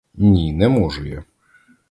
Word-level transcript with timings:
Ні, 0.13 0.53
не 0.53 0.69
можу 0.69 1.05
я! 1.05 1.23